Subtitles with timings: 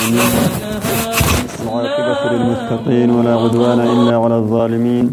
[0.00, 0.80] العالمين
[1.62, 5.06] العاقبة للمتقين ولا عدوان إلا على الظالمين.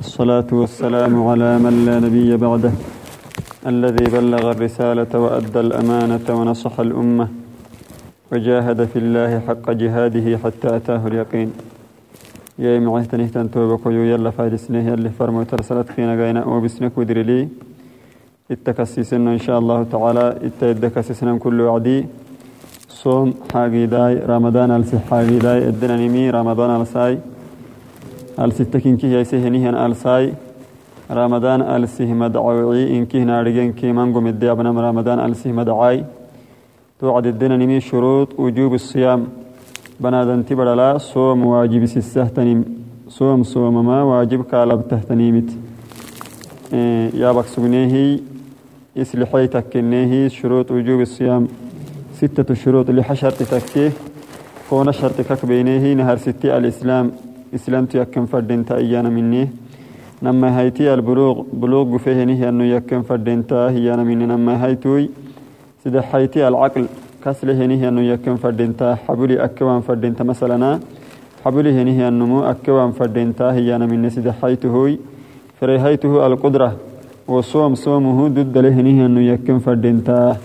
[0.00, 2.72] الصلاة والسلام على من لا نبي بعده
[3.66, 7.26] الذي بلغ الرسالة وأدى الأمانة ونصح الأمة
[8.32, 11.50] وجاهد في الله حق جهاده حتى أتاه اليقين.
[12.58, 17.48] يا معيتني تنتوبك يلا فارسنه يلي فرمو ترسلت فينا قينا وبسنك ودري
[18.50, 21.98] اتكسسنا إن شاء الله تعالى اتدكسسنا كل وعدي
[23.06, 27.18] صوم حاجي داي رمضان السي حاجي داي ادنا نمي رمضان الساي
[28.44, 30.34] الستكين كي يسيه نهن الساي
[31.10, 36.04] رمضان السيه مدعوي إن كي نارجين كي منقو مدي ابنا رمضان السيه مدعاي.
[37.00, 39.20] توعد ادنا نمي شروط وجوب الصيام.
[40.00, 42.64] بنادن تبرلا صوم واجب سستهتنم
[43.08, 45.50] صوم صوم ما واجب كالب تهتنيمت.
[46.72, 47.94] إيه يا بكسبنيه
[48.98, 51.46] إسلحي تكنيه شروط وجوب الصيام.
[52.16, 53.92] ستة شروط لحشرت تكيه
[54.70, 57.12] كون شرط كك بينيه نهر ستي الإسلام
[57.54, 59.48] إسلام تيكن فردين تأيانا مني.
[60.22, 64.26] نما هايتي البلوغ بلوغ فيه نهي أنه يكن فردين تأيانا مني.
[64.26, 65.10] نما هايتوي
[65.84, 66.86] سيدا حيتي العقل
[67.24, 70.80] كسله نهي أنه يكن فردين تأ حبولي أكوان فردين تأ مثلا.
[71.44, 74.98] حبولي نهي أنه أكوان فردين تأيانا مني سيدا حيتهوي
[75.60, 76.76] فريهيته القدرة
[77.28, 80.36] وصوم صومه ضد له نهي أنه يكن فردين تأ.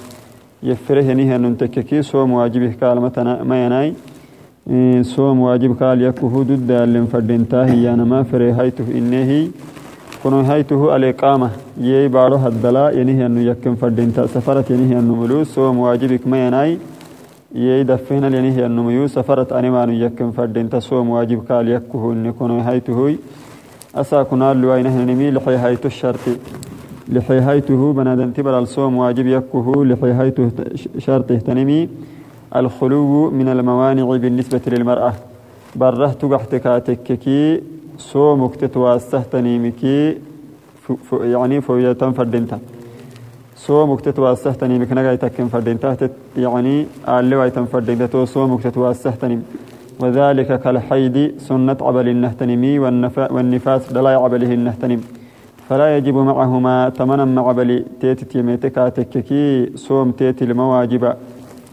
[0.64, 3.94] يفره نهي أنه تككي صوم واجبه كالمتنا ما يناي
[5.04, 9.50] صوم واجب قال يكه ضد اللي فردين تا هي أنا ما فريهيته إنه
[10.24, 11.50] كنو هيته الإقامة.
[11.82, 16.48] يي بارو هدلا ينهي أنه يكن فردين تا سفرت ينهي أنه ملو صوم واجبك ما
[16.48, 16.78] يناي
[17.56, 22.12] يي دفين ينهي أنه ميو سفرت أنما أنه يكن فردين تا صوم واجب قال يكه
[22.12, 23.18] إن كنو هيته
[23.96, 26.71] أسا كنال لوينه نمي لحي هيتو الشرط لحي
[27.30, 30.52] هيته بنادن تبر الصوم واجب يكه لحي هيته
[30.98, 31.90] شرطه تنمي
[32.56, 35.14] الخلو من الموانع بالنسبة للمرأة.
[35.76, 37.62] بره تقحتكاتككي
[37.98, 40.18] صومك تتواسه تنيمكي
[41.12, 42.60] يعني فوية فردنتا.
[43.56, 48.06] صومك تتواسه تنيمك نغاي تكن فردنتا يعني اللي فردنتا.
[48.06, 49.44] تو صومك تتواسه تنيم.
[50.00, 55.02] وذلك كالحيد سنة عبل النهتنمي والنفاس دلاي عبله النهتنم
[55.72, 61.14] فلا يجب معهما تمنا مع عبل تيتي تيميتكا تككي صوم تيتي المواجب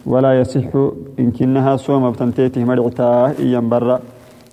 [0.06, 0.70] ولا يصح
[1.18, 4.00] إن كنها صوم بتنتيته مرعتا إيا برا.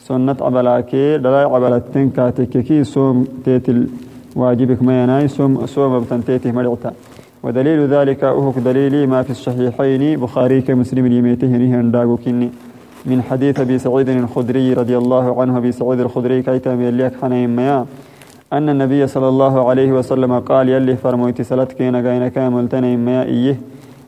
[0.02, 3.88] سنة عبلاكي دلاي عبلتين كاتككي صوم تيتي
[4.36, 6.92] واجبك ما يناي صوم صوم بتنتيته مرعتا
[7.44, 12.50] ودليل ذلك أهك دليلي ما في الصحيحين بخاري كمسلم ليميته نهن داغو كني.
[13.06, 17.86] من حديث أبي سعيد الخدري رضي الله عنه أبي سعيد الخدري كيتا ميليك حنين ميا.
[18.54, 23.58] أن النبي صلى الله عليه وسلم قال يلي فرمويت سلتك نغاين كامل تنين ميا إيه.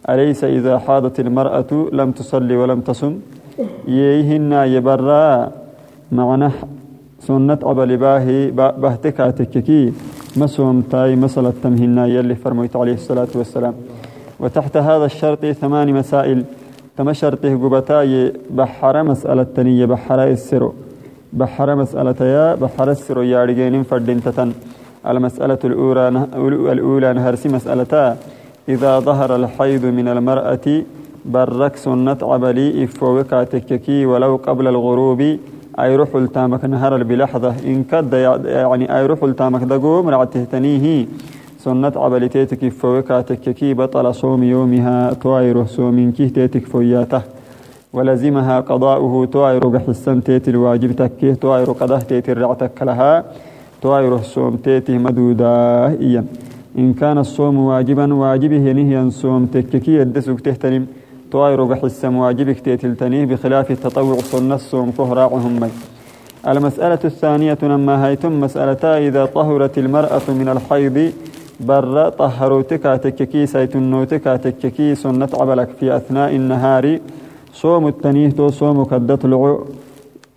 [0.09, 3.19] أليس إذا حاضت المرأة لم تصلي ولم تصم؟
[3.87, 5.51] يهن يبرا
[6.11, 6.49] معنى
[7.19, 9.93] سنة عبل باهي بهتكا تككي
[10.37, 13.73] مسوم تاي مسألة تمهنا يلي فرمويت عليه الصلاة والسلام.
[14.39, 16.43] وتحت هذا الشرط ثمان مسائل.
[16.97, 20.73] تمشرته قبتاي بحر مسألة تنية بحر السرو.
[21.33, 24.51] بحر مسألة يا بحر السرو يا رجين فردين تتن
[25.07, 26.07] المسألة الأولى
[26.71, 28.15] الأولى نهرسي مسألة
[28.69, 30.67] إذا ظهر الحيض من المرأة
[31.25, 35.21] برك سنة عبلي إفوكا تككي ولو قبل الغروب
[35.79, 38.13] أي روح التامك نهر بلحظة إن كد
[38.45, 41.05] يعني أي روح التامك دقوم رعته تنيه
[41.59, 47.21] سنة عبلتيتك فوكا تككي بطل صوم يومها توائر صوم كيه تيتك فوياته.
[47.93, 53.23] ولزمها قضاؤه توائر قحسن تيت الواجب تكيه توائر قضاه تيت الرعتك لها
[53.81, 56.25] توائر صوم تيته مدودا إيا.
[56.77, 60.85] إن كان الصوم واجبا واجبه نهيا صوم تككي يدسك تهتنم.
[61.31, 65.69] توائر قحسن واجبك تيتلتنيه بخلاف التطوع سنة الصوم كهراعهم مي.
[66.47, 71.11] المسألة الثانية لما هيتم مسألتا إذا طهرت المرأة من الحيض
[71.59, 76.99] بر طهروتك تككي سيتنوتك تككي سنة عبلك في أثناء النهار.
[77.61, 79.65] صوم التنيه تو صوم كدت لعو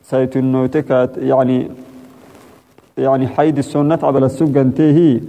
[0.03, 0.91] سيتنوتك
[1.21, 1.69] يعني
[2.99, 5.21] يعني حيد السنة عبل السوق انتهي.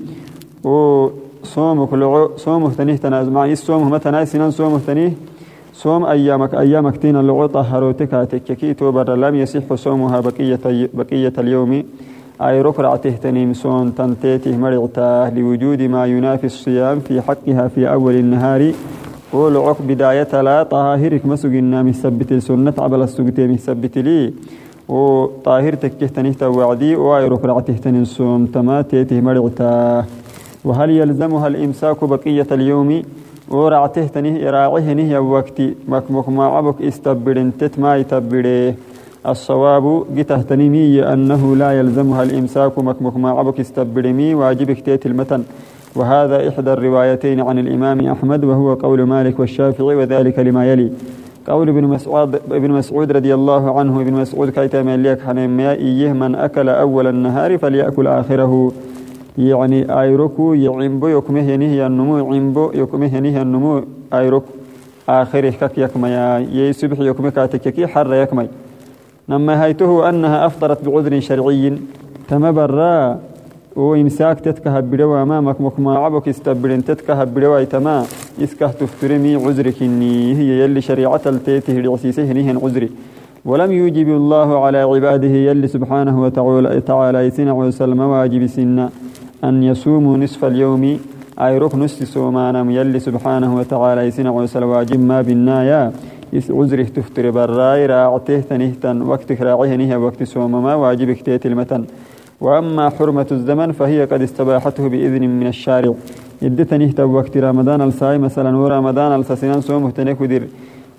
[0.63, 5.13] وصومك لعو صوم تنيه تناز معني صوم متنا سنان صوم تنيه
[5.73, 10.63] صوم أيامك أيامك تين اللعو طهروتك تككي تو بر لم يصح صومها بقية
[10.93, 11.83] بقية اليوم.
[12.41, 18.73] أي ركرع تهتنيم سون تنتيته مرعتا لوجود ما ينافي الصيام في حقها في أول النهار.
[19.33, 24.33] ولعق بداية لا طاهرك مسجنا مثبت سنة عبل السجتي مثبت لي.
[24.89, 30.05] وطاهر تكتنيه توعدي وأي ركرع تهتنين سون تما تيته مرعتا
[30.65, 33.01] وهل يلزمها الإمساك بقية اليوم؟
[33.49, 38.75] ورعته تنيه راعيه نيه وقت مكمك ما عبك استبرن تتما يتبره
[39.27, 39.85] الصواب
[40.15, 42.79] جته تنيمي أنه لا يلزمها الإمساك.
[42.79, 45.43] مكمك ما عبك استبرمي واجبك تيت المتن.
[45.95, 50.91] وهذا إحدى الروايتين عن الإمام أحمد وهو قول مالك والشافعي وذلك لما يلي.
[51.47, 56.35] قول ابن مسعود ابن مسعود رضي الله عنه ابن مسعود كيت مليك حنيم إيه من
[56.35, 58.71] أكل أول النهار فليأكل آخره.
[59.37, 63.83] يعني أيركو يعمبو يكمه ينهي النمو عمبو يكمه ينهي النمو
[64.13, 64.43] أيرك
[65.09, 66.09] آخره كك يكمي
[66.53, 68.47] يي صبح يكمي كاتككي حر يكمي.
[69.29, 71.77] نما هيته أنها أفطرت بعذر شرعي
[72.27, 73.19] تمبرا.
[73.75, 78.05] وإمساك تتكهب بدوا أمامك مكما عبك استبرن تتكهب بدوا تما.
[78.43, 82.89] إسكه تفترمي عذرك إني هي يلي شريعة التيته لعسيسه نهن عذري.
[83.45, 88.89] ولم يوجب الله على عباده يلي سبحانه وتعالى يسنع وسلم واجب سنة
[89.43, 90.99] أن يصوموا نصف اليوم.
[91.39, 95.91] أي ركن سومانا يلي سبحانه وتعالى يسنع وسلم واجب ما بالنايا.
[96.49, 101.83] عذره تفتر براي راعته تنهتن وقت راعيه نهي وقت سومما واجب اكتيت المتن.
[102.41, 105.93] وأما حرمة الزمن فهي قد استباحته بإذن من الشارع.
[106.41, 110.47] يدتني وقت رمضان الساي مثلا ورمضان السسنان سوم تنك ودير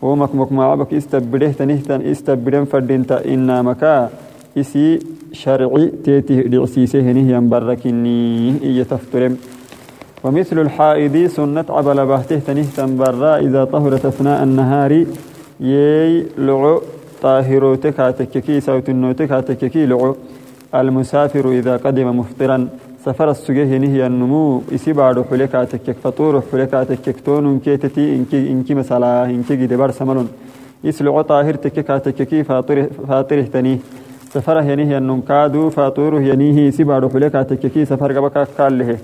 [0.03, 4.11] ومك مك ما عبك استبده تنهتن استبدن فردنت إنا مكا
[4.59, 4.99] إسي
[5.33, 9.37] شرعي تيتي دعسيسه نهي بركني إية تفترم.
[10.25, 13.37] ومثل الحائض سنة عبل بهته تنهتن برا.
[13.37, 14.93] إذا طهرت أثناء النهار
[15.61, 16.83] يي لعو
[17.23, 20.17] طاهروتك هاتككي سوتنوتك هاتككي لعو.
[20.75, 22.69] المسافر إذا قدم مفطرا
[23.05, 29.25] سفر السجيه نهي النمو إسبار حلكا تكك فطور حلكا تكك تون كيتتي إنكي إنكي مسألة
[29.25, 30.29] إنكي جدبار سملون
[30.85, 33.79] يسلع طاهر تكك تككي فاطر فاطره تنيه
[34.35, 38.99] سفره ينهي النمكادو فاطوره ينيه سبار حلكا تككي سفر قبكا قال له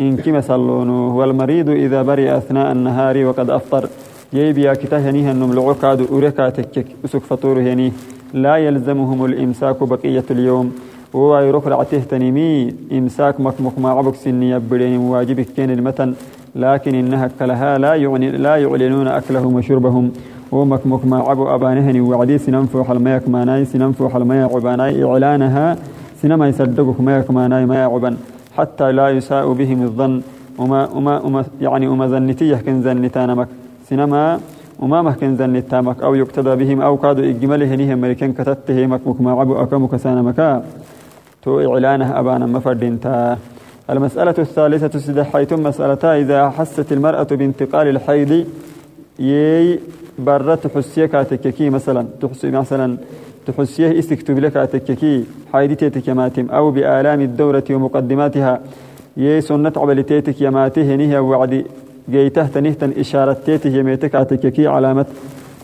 [0.00, 3.88] إنكي مسلون والمريض إذا برئ أثناء النهار وقد أفطر.
[4.32, 7.92] يبيا كتاه ينيه النملع كادو أوركا تكك أسك فطوره ينيه
[8.34, 10.72] لا يلزمهم الإمساك بقية اليوم.
[11.12, 16.14] ويروح رعته تنمي إمساك مكمك ما عبك سني يبرين واجبك كين المتن.
[16.56, 20.12] لكن إنها كلها لا يعني لا يعلنون أكلهم وشربهم.
[20.52, 25.76] ومكمك ما عبو أبانهن وعدي سننفوح الميك ماناي سننفوح الميك عباناي إعلانها
[26.22, 28.16] سنما يصدقك ميك ماناي ما عبان
[28.56, 30.22] حتى لا يساء بهم الظن.
[30.58, 33.48] وما, وما, وما يعني وما ذنتيه كن ذنتانمك
[33.88, 34.40] سنما
[34.82, 39.32] وما مهكن ذن التامك أو يقتدى بهم أو كادوا إجماله نهم ملكين كتته مكمك ما
[39.40, 40.64] عبو أكمك سانا مكا.
[41.42, 43.38] تو إعلانه أبانا مفردين تا.
[43.90, 48.46] المسألة الثالثة سدحيتم مسألتا إذا حست المرأة بانتقال الحيض
[49.18, 49.80] يي
[50.18, 52.06] برت حسية كاتككي مثلا.
[52.20, 52.96] تحسي مثلا
[53.46, 58.60] تحسيه استكتب لك كاتككي حيدتك يماتم أو بآلام الدورة ومقدماتها.
[59.16, 61.66] يي سنة عبلتيتك يماته نهي وعدي
[62.10, 65.06] جيته تنهتن إشارة تيته يميتك أتككي علامة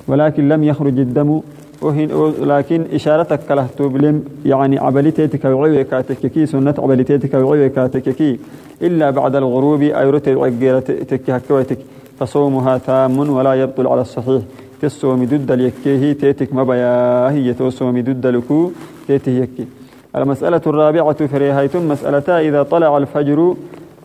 [0.08, 1.40] ولكن لم يخرج الدم
[1.82, 4.24] وهن لكن إشارتك كله تبلم.
[4.44, 8.38] يعني عبلتيتك وعيوك أتككي سنة عبلتيتك وعيوك أتككي
[8.82, 10.28] إلا بعد الغروب أيرت
[10.90, 11.78] تكهكوتك
[12.18, 14.42] فصومها تام ولا يبطل على الصحيح.
[14.82, 18.70] تسومي ضد اليكيه تيتك مبيا هي توسومي ضد لكو
[19.06, 19.66] تيته يكي.
[20.16, 23.54] المسألة الرابعة فريهايتم مسألتا إذا طلع الفجر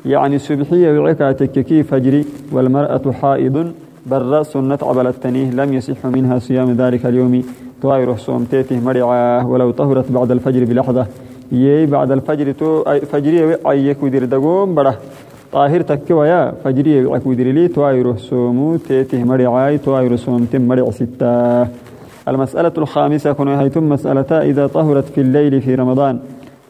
[0.05, 3.71] يعني سبحية وعكاتك كي فجري والمرأة حائض
[4.05, 7.43] برا سنة عبل التنيه لم يصح منها صيام ذلك اليوم.
[7.81, 11.07] طائر صوم تيته مرعاة ولو طهرت بعد الفجر بلحظة.
[11.51, 14.97] يي بعد الفجر تو فجري أيك ودير دقوم بره
[15.51, 17.67] طاهر تكوى يا فجري ودير لي.
[17.67, 21.67] طائر صوم تيته مرعاي طائر صوم تم مرع ستة.
[22.27, 26.19] المسألة الخامسة كن هيتم مسألة إذا طهرت في الليل في رمضان.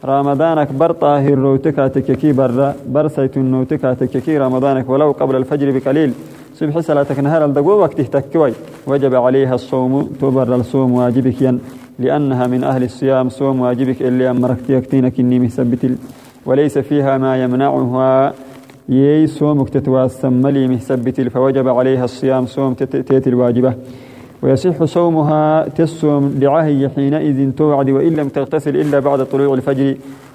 [0.04, 6.12] رمضانك بر طاهر روتك تككي بر بر سيتون نوتك تككي رمضانك ولو قبل الفجر بقليل.
[6.54, 8.52] صبح صلاتك نهار الدقو وقت تكوي
[8.86, 11.60] وجب عليها الصوم تبر الصوم واجبك ين.
[11.98, 15.90] لأنها من أهل الصيام صوم واجبك اللي أمرك تيكتينك إني مثبت
[16.46, 18.34] وليس فيها ما يمنعها.
[18.88, 23.74] يي صومك تتواسم ملي مثبت فوجب عليها الصيام صوم تيتي الواجبة.
[24.44, 29.94] ويصح صومها تسوم دعاه حينئذ توعد وإن لم تغتسل إلا بعد طلوع الفجر.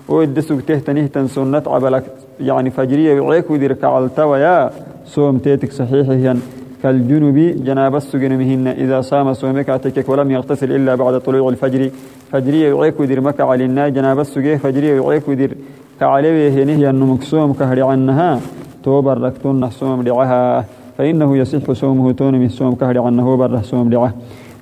[0.10, 2.04] ويدسك تهتنه تنسنة عبلك.
[2.42, 4.70] يعني فجرية وعيك وديرك على ويا
[5.06, 6.39] صوم تيتك صحيحيا
[6.84, 7.38] كالجنوب
[7.68, 8.68] جناب السجن مهن.
[8.68, 11.89] إذا صام صومك أتكك ولم يغتسل إلا بعد طلوع الفجر.
[12.32, 15.58] فجرية وعيك ودير مكة على النا جناب السجن فجرية وعيك ودير
[16.00, 18.39] كعليه نهي النمك صوم كهري عنها.
[18.84, 20.66] توبر لكتون صوم دعها
[21.00, 24.13] فإنه يصح صومه تون من صوم كهر عنه بره صوم دعه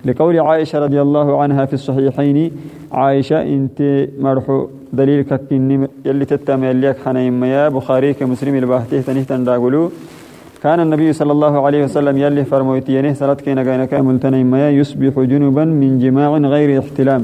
[0.06, 2.52] لقول عائشة رضي الله عنها في الصحيحين
[2.92, 7.70] عائشة إنت مرحو دليل ككني يلي تتم يليك حنين ميا.
[7.70, 9.92] بخاري كمسلم الباهته تنهتن راقلو
[10.64, 15.66] كان النبي صلى الله عليه وسلم يلي فرمويتينه سلات كينا غينك ملتنين ما يصبح جنوبا
[15.66, 17.22] من جماع غير احتلام.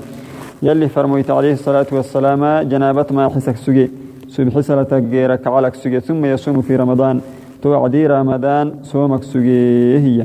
[0.64, 2.42] يلي فرمويت عليه الصلاة والسلام
[2.72, 3.92] جنابة ما حسك سجي.
[4.34, 6.00] سبح صلاة غيرك على سجي.
[6.00, 7.22] ثم يصوم في رمضان.
[7.64, 10.20] توعدي رمضان صومك سجي هي.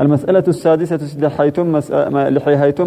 [0.00, 1.66] المسألة السادسة لحيتم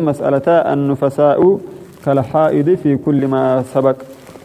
[0.06, 1.60] مسألة, النفساء
[2.06, 3.44] كالحائض في كل ما
[3.74, 3.98] سبق.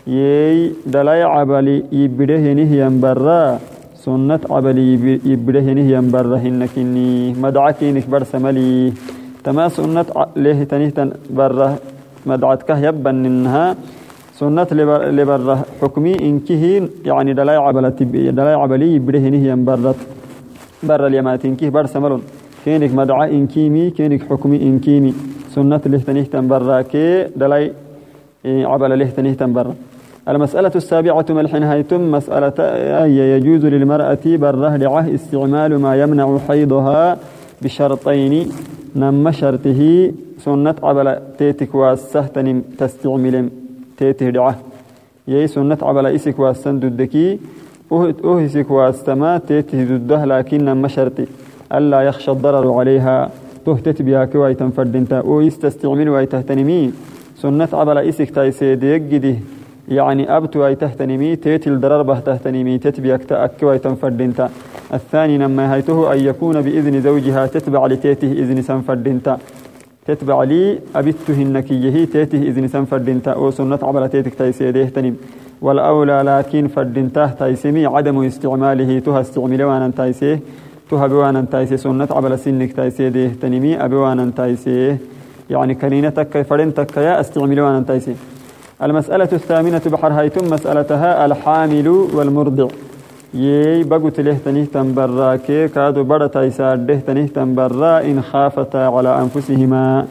[0.07, 3.59] يي دلاي عبلي يبده نهي برا.
[4.05, 4.91] سنة عبلي
[6.15, 6.37] برا.
[6.45, 8.93] هنكني مدعكينك برسملي
[9.45, 11.69] تما سنة له تنهتن برا.
[12.27, 13.77] مدعتك يبن إنها
[14.41, 14.67] سنة
[15.19, 17.91] لبرا حكمي إنكه يعني دلاي عبلي
[18.31, 19.95] دلاي عبلي يبده نهي برا
[20.83, 22.23] برا اليماتينكه برسملون
[22.65, 25.15] كينك مدعى إنكيمي كينك حكمي إنكيمي.
[25.55, 27.73] سنة له تنهتن برا كي دلاي
[28.45, 29.75] إيه، عبل له تنهتن برا
[30.29, 32.59] المسألة السابعة ملحن هيتم مسألة
[33.05, 37.19] أي يجوز للمرأة برة لعه استعمال ما يمنع حيضها
[37.63, 38.53] بشرطين.
[38.97, 40.13] نم شرطه
[40.45, 43.49] سنة عبل تيتك واسهتن تستعمل
[44.03, 44.55] تيته دعه
[45.29, 47.39] يي سنة عبل إسك واسن ددكي
[48.25, 51.27] أهسك واستما تيته دده لكن نم شرطي
[51.77, 53.31] ألا يخشى الضرر عليها.
[53.67, 55.19] تهتت بها كواي تنفردنتا.
[55.19, 56.93] أو يستستعمل ويتهتنمي
[57.43, 59.37] سنة عبل إسك تايسيد يجده
[59.89, 62.79] يعني أبتو أي تهتنمي تيتي الدرر به تهتنمي.
[62.79, 64.51] تتبيك تأكو أي تنفردنتا.
[64.95, 69.39] الثاني نما هيته أن يكون بإذن زوجها تتبع لتيته إذن سنفردنتا.
[70.07, 70.79] تتبع لي.
[70.97, 75.17] أبته النكيه تيته إذن سنفردنتا أو سنة عبر تيتك تيسيده تنم
[75.63, 80.41] والأولى لكن فردنته تيسمي عدم استعماله تها استعمل وأنا تيسيه
[80.91, 84.99] تها بوانا تيسي سنة عبر سنك تيسيده تنمي أبوانا تيسيه
[85.51, 88.15] يعني كنينتك فردنتك يا استعمل وأنا تيسيه
[88.83, 92.69] المسألة الثامنة بحر هيتم مسألتها الحامل والمرضع.
[93.35, 100.07] يي بقت له تنه تنبرا كي كادو بڑا تيسار تنه تنبرا إن خافتا على أنفسهما.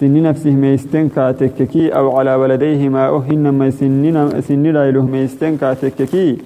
[0.00, 4.64] سن نفسهما يستنكا تككي أو على ولديهما أهن ما سننا سن
[5.10, 6.38] ما يستنكا تككي.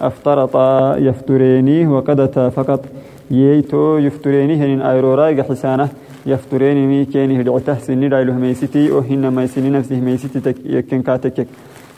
[0.00, 2.84] أفترطا يفتريني وقدتا فقط.
[3.30, 5.88] ييتو يفتريني هن ايروراي حسانة.
[6.26, 11.46] يفترين مي كيني هدعته سني رايله ميستي وهن ما يسني نفسه ميستي يكن كاتك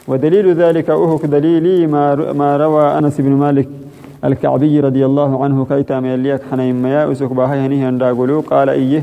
[0.09, 3.69] ودليل ذلك أهك دليلي ما, ما روى أنس بن مالك
[4.25, 9.03] الكعبي رضي الله عنه كيتا ميليك حنين ميا أسك باهي هنيه قال إيه؟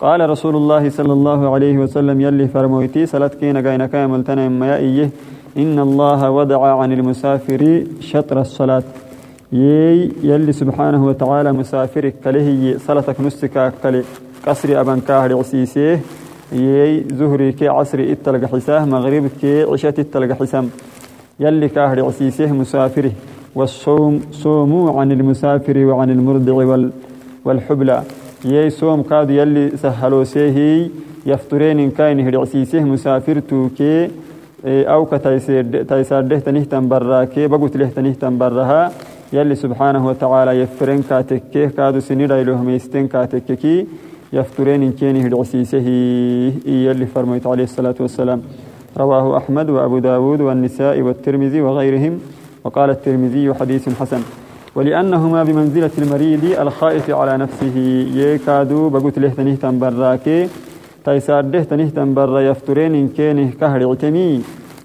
[0.00, 4.76] قال رسول الله صلى الله عليه وسلم يلي فرمويتي سلت كينا قينا كامل تنين ميا
[4.76, 5.10] إيه؟
[5.56, 8.82] إن الله وضع عن المسافر شطر الصلاة.
[9.52, 14.04] يي يلي سبحانه وتعالى مسافرك كله صلاتك نسك كله
[14.46, 16.00] قصري أبن كاهر عسيسيه.
[16.52, 20.70] يي زهري كي عصري إتلق حساه مغرب كي عشات إتلق حسام.
[21.40, 23.12] يلي كاهر عسيسيه مسافره
[23.54, 26.90] والصوم صوموا عن المسافر وعن المرضع وال
[27.44, 28.02] والحبلى.
[28.44, 30.90] يي صوم كاد يلي سهلوا سيهي
[31.26, 34.10] يفطرين إن كان هرعسيسيه مسافر توكي
[34.64, 38.92] أو كتايسار ده تنهتن برا كي بقوت له تنهتن براها
[39.32, 43.86] يلي سبحانه وتعالى يفرن كاتكي كادو سنيدا إلوهم يستن كاتككي
[44.32, 45.86] يفترين إن كان هدعسيسه
[46.66, 48.42] يلي فرميت عليه الصلاة والسلام.
[48.96, 52.20] رواه أحمد وأبو داود والنساء والترمذي وغيرهم.
[52.64, 54.22] وقال الترمذي حديث حسن.
[54.74, 57.76] ولأنهما بمنزلة المريض الخائف على نفسه.
[58.14, 60.48] يكادو بقوت له تنهتن براكي
[61.04, 64.42] تيسار ده تنهتن برا يفترين إن كان كهر عتمي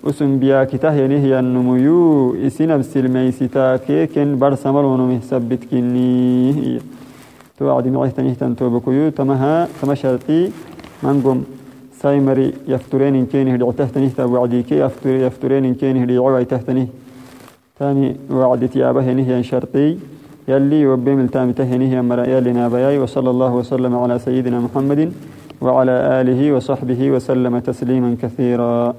[0.09, 5.21] اسم بيا كته ينهي النميو اسنب سلميستا كيكن برسمرون
[7.61, 10.51] مهسبت كني توعد معيه تنهتن توبكيو تمها تما شرطي
[11.03, 11.43] منقم
[12.01, 16.87] سايمري يفترين إن كينه دعته تنهتا وعديك يفتر يفترين إن كينه دعوة تهتنه
[17.79, 19.97] ثاني وعد تيابه نهي شرطي
[20.47, 25.13] يلي وبيم التام تهنيه مرا يلي نابياي وصلى الله وسلم على سيدنا محمد
[25.61, 28.93] وعلى آله وصحبه وسلم تسليما كثيرا